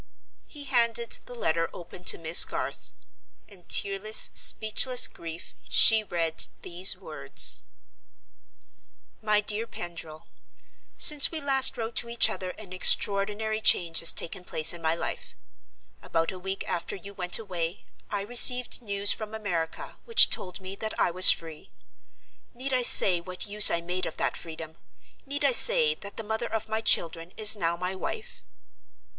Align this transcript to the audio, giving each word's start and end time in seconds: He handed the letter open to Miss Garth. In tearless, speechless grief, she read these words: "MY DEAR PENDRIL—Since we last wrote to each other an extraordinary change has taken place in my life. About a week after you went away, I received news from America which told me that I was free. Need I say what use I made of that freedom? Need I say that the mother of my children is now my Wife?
He 0.47 0.63
handed 0.63 1.19
the 1.27 1.35
letter 1.35 1.69
open 1.73 2.03
to 2.05 2.17
Miss 2.17 2.43
Garth. 2.43 2.91
In 3.47 3.65
tearless, 3.65 4.31
speechless 4.33 5.05
grief, 5.07 5.53
she 5.69 6.03
read 6.03 6.47
these 6.63 6.97
words: 6.97 7.61
"MY 9.21 9.41
DEAR 9.41 9.67
PENDRIL—Since 9.67 11.29
we 11.29 11.39
last 11.39 11.77
wrote 11.77 11.95
to 11.97 12.09
each 12.09 12.31
other 12.31 12.49
an 12.57 12.73
extraordinary 12.73 13.61
change 13.61 13.99
has 13.99 14.11
taken 14.11 14.43
place 14.43 14.73
in 14.73 14.81
my 14.81 14.95
life. 14.95 15.35
About 16.01 16.31
a 16.31 16.39
week 16.39 16.67
after 16.67 16.95
you 16.95 17.13
went 17.13 17.37
away, 17.37 17.85
I 18.09 18.21
received 18.21 18.81
news 18.81 19.11
from 19.11 19.35
America 19.35 19.99
which 20.05 20.31
told 20.31 20.59
me 20.59 20.73
that 20.77 20.99
I 20.99 21.11
was 21.11 21.29
free. 21.29 21.69
Need 22.55 22.73
I 22.73 22.81
say 22.81 23.21
what 23.21 23.45
use 23.45 23.69
I 23.69 23.81
made 23.81 24.07
of 24.07 24.17
that 24.17 24.35
freedom? 24.35 24.77
Need 25.27 25.45
I 25.45 25.51
say 25.51 25.93
that 25.93 26.17
the 26.17 26.23
mother 26.23 26.51
of 26.51 26.67
my 26.67 26.81
children 26.81 27.33
is 27.37 27.55
now 27.55 27.77
my 27.77 27.93
Wife? 27.93 28.43